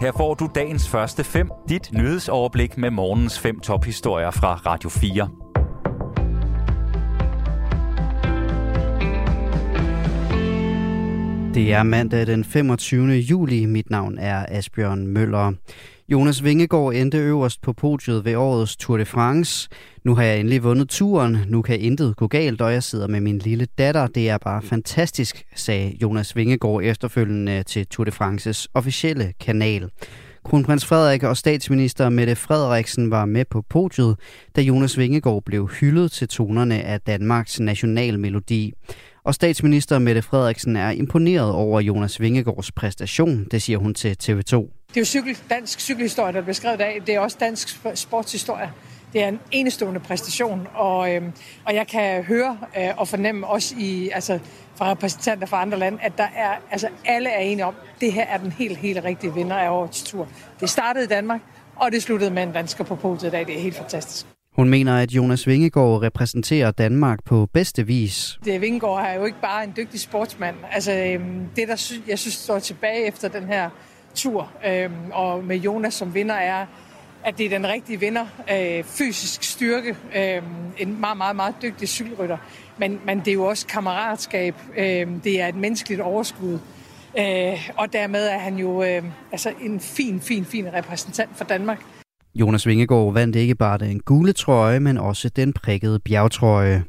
Her 0.00 0.12
får 0.12 0.34
du 0.34 0.48
dagens 0.54 0.88
første 0.88 1.24
fem, 1.24 1.50
dit 1.68 1.92
nyhedsoverblik 1.92 2.78
med 2.78 2.90
morgens 2.90 3.38
fem 3.38 3.60
tophistorier 3.60 4.30
fra 4.30 4.54
Radio 4.54 4.88
4. 4.88 5.28
Det 11.54 11.72
er 11.72 11.82
mandag 11.82 12.26
den 12.26 12.44
25. 12.44 13.06
juli. 13.06 13.66
Mit 13.66 13.90
navn 13.90 14.18
er 14.18 14.46
Asbjørn 14.48 15.06
Møller. 15.06 15.52
Jonas 16.12 16.44
Vingegaard 16.44 16.94
endte 16.94 17.18
øverst 17.18 17.62
på 17.62 17.72
podiet 17.72 18.24
ved 18.24 18.34
årets 18.34 18.76
Tour 18.76 18.96
de 18.96 19.04
France. 19.04 19.68
Nu 20.04 20.14
har 20.14 20.22
jeg 20.22 20.40
endelig 20.40 20.62
vundet 20.62 20.88
turen. 20.88 21.36
Nu 21.48 21.62
kan 21.62 21.80
intet 21.80 22.16
gå 22.16 22.26
galt, 22.26 22.60
og 22.60 22.72
jeg 22.72 22.82
sidder 22.82 23.06
med 23.08 23.20
min 23.20 23.38
lille 23.38 23.66
datter. 23.78 24.06
Det 24.06 24.28
er 24.28 24.38
bare 24.38 24.62
fantastisk, 24.62 25.44
sagde 25.56 25.96
Jonas 26.02 26.36
Vingegaard 26.36 26.82
efterfølgende 26.82 27.62
til 27.62 27.86
Tour 27.86 28.04
de 28.04 28.10
Frances 28.10 28.68
officielle 28.74 29.32
kanal. 29.40 29.90
Kronprins 30.44 30.86
Frederik 30.86 31.22
og 31.22 31.36
statsminister 31.36 32.08
Mette 32.08 32.36
Frederiksen 32.36 33.10
var 33.10 33.24
med 33.24 33.44
på 33.50 33.62
podiet, 33.68 34.16
da 34.56 34.60
Jonas 34.60 34.98
Vingegaard 34.98 35.42
blev 35.44 35.68
hyldet 35.68 36.12
til 36.12 36.28
tonerne 36.28 36.82
af 36.82 37.00
Danmarks 37.00 37.60
nationalmelodi. 37.60 38.72
Og 39.24 39.34
statsminister 39.34 39.98
Mette 39.98 40.22
Frederiksen 40.22 40.76
er 40.76 40.90
imponeret 40.90 41.52
over 41.52 41.80
Jonas 41.80 42.20
Vingegaards 42.20 42.72
præstation, 42.72 43.46
det 43.50 43.62
siger 43.62 43.78
hun 43.78 43.94
til 43.94 44.16
TV2. 44.22 44.79
Det 44.90 44.96
er 44.96 45.00
jo 45.00 45.04
cykel, 45.04 45.38
dansk 45.50 45.80
cykelhistorie, 45.80 46.32
der 46.32 46.40
bliver 46.40 46.54
skrevet 46.54 46.80
af. 46.80 46.98
Det 47.06 47.14
er 47.14 47.20
også 47.20 47.36
dansk 47.40 47.80
sportshistorie. 47.94 48.72
Det 49.12 49.22
er 49.22 49.28
en 49.28 49.40
enestående 49.50 50.00
præstation, 50.00 50.66
og, 50.74 51.14
øh, 51.14 51.22
og 51.64 51.74
jeg 51.74 51.86
kan 51.86 52.24
høre 52.24 52.58
øh, 52.78 52.88
og 52.96 53.08
fornemme 53.08 53.46
også 53.46 53.74
i, 53.78 54.10
altså, 54.14 54.38
fra 54.76 54.90
repræsentanter 54.90 55.46
fra 55.46 55.62
andre 55.62 55.78
lande, 55.78 55.98
at 56.02 56.18
der 56.18 56.28
er, 56.36 56.54
altså, 56.70 56.88
alle 57.04 57.30
er 57.30 57.40
enige 57.40 57.64
om, 57.64 57.74
at 57.82 58.00
det 58.00 58.12
her 58.12 58.26
er 58.26 58.38
den 58.38 58.52
helt, 58.52 58.76
helt 58.76 59.04
rigtige 59.04 59.34
vinder 59.34 59.56
af 59.56 59.70
årets 59.70 60.02
tur. 60.02 60.28
Det 60.60 60.70
startede 60.70 61.04
i 61.04 61.08
Danmark, 61.08 61.40
og 61.76 61.92
det 61.92 62.02
sluttede 62.02 62.30
med 62.30 62.42
en 62.42 62.52
dansker 62.52 62.84
på 62.84 62.94
podiet 62.94 63.28
i 63.28 63.30
dag. 63.30 63.46
Det 63.46 63.56
er 63.56 63.60
helt 63.60 63.76
fantastisk. 63.76 64.26
Hun 64.56 64.68
mener, 64.68 64.98
at 64.98 65.10
Jonas 65.10 65.46
Vingegaard 65.46 66.02
repræsenterer 66.02 66.70
Danmark 66.70 67.18
på 67.24 67.48
bedste 67.52 67.86
vis. 67.86 68.38
Det 68.44 68.60
Vingegaard 68.60 69.06
er 69.06 69.14
jo 69.14 69.24
ikke 69.24 69.40
bare 69.40 69.64
en 69.64 69.72
dygtig 69.76 70.00
sportsmand. 70.00 70.56
Altså, 70.72 70.92
øhm, 70.92 71.46
det, 71.56 71.68
der 71.68 71.92
jeg 72.08 72.18
synes 72.18 72.34
står 72.34 72.58
tilbage 72.58 73.06
efter 73.06 73.28
den 73.28 73.44
her 73.44 73.70
tur, 74.14 74.50
øh, 74.66 74.90
og 75.12 75.44
med 75.44 75.56
Jonas 75.56 75.94
som 75.94 76.14
vinder, 76.14 76.34
er, 76.34 76.66
at 77.24 77.38
det 77.38 77.46
er 77.46 77.50
den 77.50 77.66
rigtige 77.68 78.00
vinder. 78.00 78.26
Øh, 78.52 78.84
fysisk 78.84 79.42
styrke, 79.42 79.96
øh, 80.16 80.42
en 80.78 81.00
meget, 81.00 81.16
meget, 81.16 81.36
meget 81.36 81.54
dygtig 81.62 81.88
cykelrytter. 81.88 82.36
Men, 82.78 83.00
men 83.04 83.18
det 83.18 83.28
er 83.28 83.32
jo 83.32 83.44
også 83.44 83.66
kammeratskab, 83.66 84.54
øh, 84.76 85.06
det 85.24 85.40
er 85.40 85.48
et 85.48 85.56
menneskeligt 85.56 86.00
overskud. 86.00 86.58
Øh, 87.18 87.70
og 87.76 87.92
dermed 87.92 88.26
er 88.26 88.38
han 88.38 88.56
jo 88.56 88.82
øh, 88.82 89.02
altså 89.32 89.52
en 89.62 89.80
fin, 89.80 90.20
fin, 90.20 90.44
fin 90.44 90.72
repræsentant 90.74 91.36
for 91.36 91.44
Danmark. 91.44 91.82
Jonas 92.34 92.66
Vingegaard 92.66 93.12
vandt 93.12 93.36
ikke 93.36 93.54
bare 93.54 93.78
den 93.78 94.00
gule 94.00 94.32
trøje, 94.32 94.80
men 94.80 94.98
også 94.98 95.28
den 95.28 95.52
prikkede 95.52 95.98
bjergtrøje. 95.98 96.84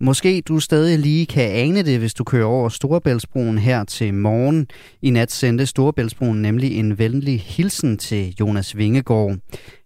Måske 0.00 0.42
du 0.48 0.60
stadig 0.60 0.98
lige 0.98 1.26
kan 1.26 1.50
ane 1.50 1.82
det, 1.82 1.98
hvis 1.98 2.14
du 2.14 2.24
kører 2.24 2.46
over 2.46 2.68
Storebæltsbroen 2.68 3.58
her 3.58 3.84
til 3.84 4.14
morgen. 4.14 4.66
I 5.02 5.10
nat 5.10 5.32
sendte 5.32 5.66
Storebæltsbroen 5.66 6.42
nemlig 6.42 6.78
en 6.78 6.98
venlig 6.98 7.40
hilsen 7.40 7.98
til 7.98 8.34
Jonas 8.40 8.76
Vingegaard. 8.76 9.36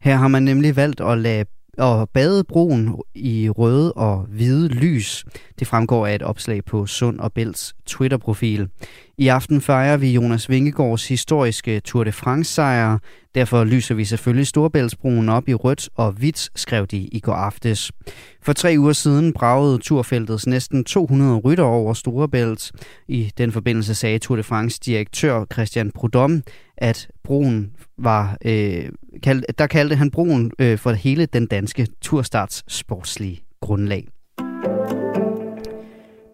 Her 0.01 0.17
har 0.17 0.29
man 0.29 0.43
nemlig 0.43 0.77
valgt 0.77 1.01
at 1.01 1.19
lade 1.19 1.45
og 1.81 2.09
badebroen 2.09 2.97
i 3.15 3.49
røde 3.49 3.93
og 3.93 4.27
hvide 4.29 4.69
lys. 4.69 5.25
Det 5.59 5.67
fremgår 5.67 6.07
af 6.07 6.15
et 6.15 6.23
opslag 6.23 6.65
på 6.65 6.87
Sund 6.87 7.21
og 7.21 7.33
Bælts 7.33 7.75
Twitter-profil. 7.87 8.69
I 9.19 9.29
aften 9.29 9.61
fejrer 9.61 9.97
vi 9.97 10.13
Jonas 10.13 10.49
Vingegaards 10.49 11.09
historiske 11.09 11.81
Tour 11.81 12.05
de 12.05 12.13
France-sejr. 12.13 12.99
Derfor 13.35 13.65
lyser 13.65 13.95
vi 13.95 14.05
selvfølgelig 14.05 14.47
Storbæltsbroen 14.47 15.29
op 15.29 15.49
i 15.49 15.55
rødt 15.55 15.89
og 15.95 16.13
hvidt, 16.13 16.49
skrev 16.57 16.87
de 16.87 16.99
i 16.99 17.21
går 17.21 17.33
aftes. 17.33 17.93
For 18.43 18.53
tre 18.53 18.75
uger 18.79 18.93
siden 18.93 19.33
bragede 19.33 19.79
turfeltets 19.79 20.47
næsten 20.47 20.85
200 20.85 21.37
rytter 21.39 21.65
over 21.65 21.95
Storebælt. 21.95 22.73
I 23.09 23.33
den 23.39 23.53
forbindelse 23.53 23.95
sagde 23.95 24.19
Tour 24.19 24.37
de 24.37 24.43
France 24.43 24.81
direktør 24.85 25.45
Christian 25.53 25.91
Prudhomme, 25.91 26.43
at 26.81 27.09
broen 27.25 27.73
var, 27.99 28.37
øh, 28.45 28.89
kald, 29.23 29.43
der 29.59 29.67
kaldte 29.67 29.97
han 29.97 30.11
broen 30.11 30.53
øh, 30.59 30.79
for 30.79 30.93
hele 30.93 31.27
den 31.27 31.47
danske 31.47 31.87
turstarts 32.01 32.65
sportslige 32.69 33.41
grundlag. 33.61 34.09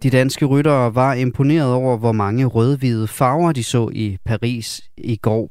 De 0.02 0.10
danske 0.10 0.44
ryttere 0.44 0.94
var 0.94 1.14
imponeret 1.14 1.72
over, 1.72 1.96
hvor 1.96 2.12
mange 2.12 2.44
rødhvide 2.44 3.08
farver 3.08 3.52
de 3.52 3.64
så 3.64 3.90
i 3.92 4.18
Paris 4.24 4.80
i 4.96 5.16
går. 5.16 5.50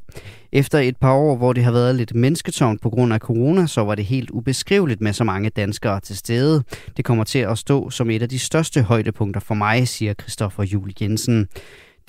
Efter 0.51 0.79
et 0.79 0.97
par 0.97 1.13
år, 1.13 1.35
hvor 1.35 1.53
det 1.53 1.63
har 1.63 1.71
været 1.71 1.95
lidt 1.95 2.15
mennesketomt 2.15 2.81
på 2.81 2.89
grund 2.89 3.13
af 3.13 3.19
corona, 3.19 3.67
så 3.67 3.81
var 3.81 3.95
det 3.95 4.05
helt 4.05 4.29
ubeskriveligt 4.29 5.01
med 5.01 5.13
så 5.13 5.23
mange 5.23 5.49
danskere 5.49 5.99
til 5.99 6.17
stede. 6.17 6.63
Det 6.97 7.05
kommer 7.05 7.23
til 7.23 7.39
at 7.39 7.57
stå 7.57 7.89
som 7.89 8.09
et 8.09 8.21
af 8.21 8.29
de 8.29 8.39
største 8.39 8.81
højdepunkter 8.81 9.41
for 9.41 9.55
mig, 9.55 9.87
siger 9.87 10.13
Christoffer 10.13 10.63
Jul 10.63 10.91
Jensen. 11.01 11.47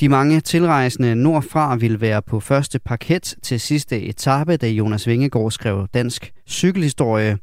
De 0.01 0.09
mange 0.09 0.41
tilrejsende 0.41 1.15
nordfra 1.15 1.77
vil 1.77 2.01
være 2.01 2.23
på 2.23 2.41
første 2.41 2.79
parket 2.79 3.35
til 3.43 3.61
sidste 3.61 4.03
etape, 4.03 4.57
da 4.57 4.69
Jonas 4.69 5.07
Vingegaard 5.07 5.51
skrev 5.51 5.89
dansk 5.95 6.33
cykelhistorie. 6.49 7.39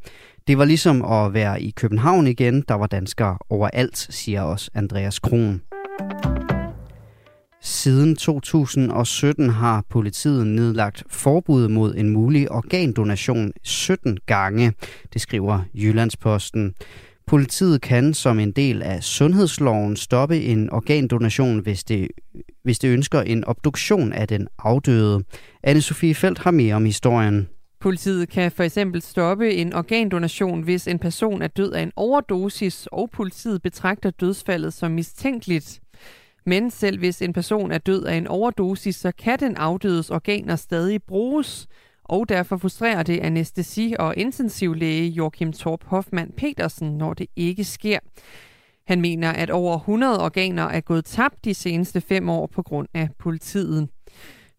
Det 0.48 0.58
var 0.58 0.66
ligesom 0.66 1.06
at 1.06 1.34
være 1.34 1.62
i 1.62 1.72
København 1.72 2.28
igen. 2.28 2.64
Der 2.68 2.74
var 2.74 2.88
danskere 2.88 3.38
overalt, 3.50 3.98
siger 3.98 4.42
også 4.42 4.72
Andreas 4.74 5.20
Kron. 5.20 5.62
Siden 7.62 8.16
2017 8.16 9.50
har 9.50 9.84
politiet 9.90 10.48
nedlagt 10.48 11.04
forbud 11.10 11.68
mod 11.68 11.96
en 11.96 12.10
mulig 12.10 12.52
organdonation 12.52 13.52
17 13.64 14.18
gange, 14.26 14.74
det 15.14 15.22
skriver 15.22 15.60
Jyllandsposten. 15.74 16.74
Politiet 17.28 17.82
kan 17.82 18.14
som 18.14 18.40
en 18.40 18.52
del 18.52 18.82
af 18.82 19.04
sundhedsloven 19.04 19.96
stoppe 19.96 20.42
en 20.42 20.70
organdonation, 20.70 21.60
hvis 21.60 21.84
det, 21.84 22.08
hvis 22.64 22.80
det 22.80 22.90
ønsker 22.90 23.22
en 23.22 23.46
obduktion 23.46 24.14
af 24.14 24.28
den 24.28 24.48
afdøde. 24.60 25.24
Anne-Sophie 25.68 26.14
Felt 26.14 26.40
har 26.40 26.52
mere 26.52 26.76
om 26.76 26.86
historien. 26.86 27.48
Politiet 27.80 28.30
kan 28.30 28.52
for 28.52 28.64
eksempel 28.64 29.02
stoppe 29.02 29.54
en 29.54 29.74
organdonation, 29.74 30.62
hvis 30.62 30.88
en 30.88 31.00
person 31.00 31.42
er 31.42 31.48
død 31.48 31.72
af 31.72 31.82
en 31.82 31.92
overdosis, 31.96 32.88
og 32.92 33.10
politiet 33.10 33.62
betragter 33.62 34.10
dødsfaldet 34.10 34.74
som 34.74 34.92
mistænkeligt. 34.92 35.80
Men 36.46 36.72
selv 36.72 37.00
hvis 37.00 37.22
en 37.22 37.34
person 37.34 37.72
er 37.72 37.78
død 37.78 38.04
af 38.04 38.16
en 38.16 38.28
overdosis, 38.28 38.96
så 38.96 39.12
kan 39.12 39.40
den 39.40 39.56
afdødes 39.58 40.10
organer 40.10 40.56
stadig 40.56 41.04
bruges, 41.04 41.68
og 42.14 42.30
derfor 42.30 42.58
frustrerer 42.58 43.04
det 43.04 43.20
anestesi- 43.20 43.96
og 44.00 44.14
intensivlæge 44.18 45.10
Joachim 45.10 45.54
Torp 45.54 45.84
Hoffmann 45.84 46.32
Petersen, 46.38 46.98
når 46.98 47.14
det 47.14 47.28
ikke 47.36 47.64
sker. 47.64 48.00
Han 48.88 49.02
mener, 49.02 49.32
at 49.32 49.50
over 49.50 49.78
100 49.78 50.24
organer 50.24 50.64
er 50.64 50.80
gået 50.80 51.06
tabt 51.06 51.46
de 51.46 51.54
seneste 51.54 52.02
fem 52.02 52.30
år 52.30 52.48
på 52.48 52.62
grund 52.62 52.88
af 52.94 53.10
politiet. 53.20 53.90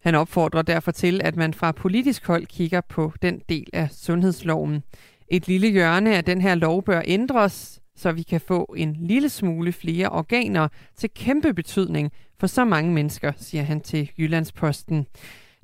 Han 0.01 0.15
opfordrer 0.15 0.61
derfor 0.61 0.91
til, 0.91 1.21
at 1.23 1.35
man 1.35 1.53
fra 1.53 1.71
politisk 1.71 2.27
hold 2.27 2.45
kigger 2.45 2.81
på 2.81 3.13
den 3.21 3.41
del 3.49 3.67
af 3.73 3.89
sundhedsloven. 3.91 4.83
Et 5.27 5.47
lille 5.47 5.67
hjørne 5.67 6.17
af 6.17 6.23
den 6.23 6.41
her 6.41 6.55
lov 6.55 6.83
bør 6.83 7.01
ændres, 7.05 7.81
så 7.95 8.11
vi 8.11 8.23
kan 8.23 8.41
få 8.41 8.73
en 8.77 8.95
lille 8.99 9.29
smule 9.29 9.71
flere 9.71 10.09
organer 10.09 10.67
til 10.97 11.09
kæmpe 11.15 11.53
betydning 11.53 12.11
for 12.39 12.47
så 12.47 12.65
mange 12.65 12.93
mennesker, 12.93 13.31
siger 13.37 13.63
han 13.63 13.81
til 13.81 14.11
Jyllandsposten. 14.17 15.07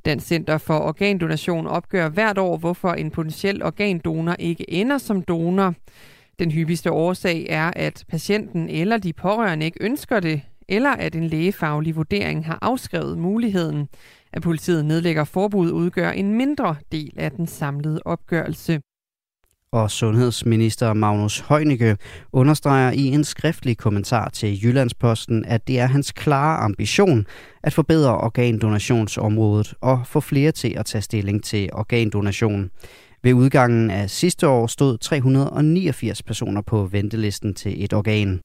Den 0.06 0.20
Center 0.20 0.58
for 0.58 0.80
Organdonation 0.80 1.68
opgør 1.68 2.10
hvert 2.10 2.38
år, 2.38 2.58
hvorfor 2.58 2.92
en 2.92 3.12
potentiel 3.12 3.64
organdonor 3.64 4.36
ikke 4.40 4.70
ender 4.70 4.98
som 4.98 5.22
donor. 5.22 5.74
Den 6.40 6.52
hyppigste 6.52 6.92
årsag 6.92 7.46
er, 7.50 7.72
at 7.76 8.04
patienten 8.10 8.70
eller 8.70 8.98
de 8.98 9.14
pårørende 9.14 9.66
ikke 9.66 9.84
ønsker 9.84 10.20
det, 10.20 10.42
eller 10.70 10.90
at 10.90 11.16
en 11.16 11.28
lægefaglig 11.28 11.96
vurdering 11.96 12.46
har 12.46 12.60
afskrevet 12.62 13.18
muligheden. 13.18 13.88
At 14.34 14.42
politiet 14.42 14.86
nedlægger 14.86 15.24
forbud 15.24 15.72
udgør 15.72 16.12
en 16.12 16.34
mindre 16.34 16.76
del 16.92 17.14
af 17.18 17.32
den 17.32 17.48
samlede 17.48 18.02
opgørelse. 18.06 18.82
Og 19.74 19.92
sundhedsminister 19.92 20.94
Magnus 20.94 21.44
Heunicke 21.50 21.98
understreger 22.34 22.92
i 22.92 23.06
en 23.08 23.24
skriftlig 23.24 23.78
kommentar 23.78 24.30
til 24.30 24.64
Jyllandsposten, 24.64 25.46
at 25.46 25.68
det 25.68 25.80
er 25.80 25.86
hans 25.86 26.12
klare 26.12 26.58
ambition 26.58 27.26
at 27.64 27.74
forbedre 27.74 28.18
organdonationsområdet 28.18 29.74
og 29.82 30.02
få 30.06 30.20
flere 30.20 30.52
til 30.52 30.74
at 30.78 30.86
tage 30.86 31.02
stilling 31.02 31.44
til 31.44 31.70
organdonation. 31.74 32.70
Ved 33.24 33.34
udgangen 33.34 33.92
af 33.92 34.10
sidste 34.10 34.48
år 34.48 34.68
stod 34.68 34.98
389 34.98 36.24
personer 36.24 36.62
på 36.62 36.86
ventelisten 36.86 37.54
til 37.54 37.84
et 37.84 37.94
organ. 37.94 38.40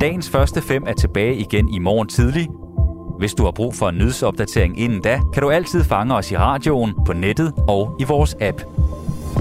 Dagens 0.00 0.30
første 0.30 0.62
fem 0.62 0.82
er 0.86 0.94
tilbage 0.94 1.36
igen 1.36 1.74
i 1.74 1.78
morgen 1.78 2.08
tidlig. 2.08 2.48
Hvis 3.18 3.34
du 3.34 3.44
har 3.44 3.52
brug 3.52 3.74
for 3.74 3.88
en 3.88 3.98
nyhedsopdatering 3.98 4.80
inden 4.80 5.02
da, 5.02 5.20
kan 5.32 5.42
du 5.42 5.50
altid 5.50 5.84
fange 5.84 6.14
os 6.14 6.30
i 6.30 6.36
radioen, 6.36 6.92
på 7.06 7.12
nettet 7.12 7.52
og 7.68 7.96
i 8.00 8.04
vores 8.04 8.36
app. 8.40 8.62